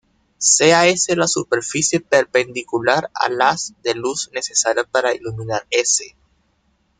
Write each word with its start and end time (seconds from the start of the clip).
Sea 0.53 0.87
S 0.87 1.15
la 1.15 1.27
superficie 1.27 1.99
perpendicular 1.99 3.11
al 3.13 3.39
haz 3.39 3.75
de 3.83 3.93
luz 3.93 4.31
necesario 4.33 4.87
para 4.89 5.13
iluminar 5.13 5.67
S'. 5.69 6.15